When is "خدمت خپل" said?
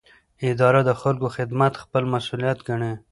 1.35-2.03